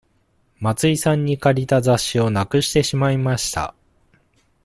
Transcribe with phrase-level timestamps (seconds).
[0.59, 3.75] 松井さんに借りた雑誌をなくしてしまいました。